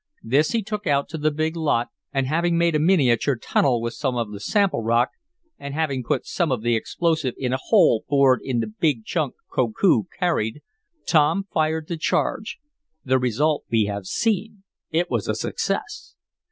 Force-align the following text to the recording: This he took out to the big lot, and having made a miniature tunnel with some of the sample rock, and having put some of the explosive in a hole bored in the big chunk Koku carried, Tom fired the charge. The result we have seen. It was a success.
This 0.23 0.49
he 0.49 0.63
took 0.63 0.87
out 0.87 1.07
to 1.09 1.19
the 1.19 1.29
big 1.29 1.55
lot, 1.55 1.89
and 2.11 2.25
having 2.25 2.57
made 2.57 2.73
a 2.73 2.79
miniature 2.79 3.35
tunnel 3.35 3.79
with 3.79 3.93
some 3.93 4.15
of 4.17 4.31
the 4.31 4.39
sample 4.39 4.81
rock, 4.81 5.09
and 5.59 5.75
having 5.75 6.03
put 6.03 6.25
some 6.25 6.51
of 6.51 6.63
the 6.63 6.75
explosive 6.75 7.35
in 7.37 7.53
a 7.53 7.59
hole 7.65 8.03
bored 8.09 8.39
in 8.43 8.61
the 8.61 8.65
big 8.79 9.05
chunk 9.05 9.35
Koku 9.51 10.05
carried, 10.17 10.63
Tom 11.05 11.45
fired 11.53 11.87
the 11.87 11.97
charge. 11.97 12.57
The 13.05 13.19
result 13.19 13.65
we 13.69 13.83
have 13.85 14.07
seen. 14.07 14.63
It 14.89 15.11
was 15.11 15.27
a 15.27 15.35
success. 15.35 16.15